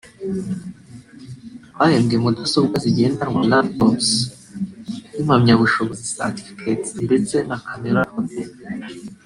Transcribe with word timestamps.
bahembwemudasobwa 1.77 2.75
zigendanwa 2.83 3.39
(Laptops) 3.51 4.09
n’impamyabushobozi 5.11 6.03
(certificate) 6.17 6.85
ndetse 7.05 7.35
na 7.49 7.57
Camera 7.65 8.01
photo 8.11 8.39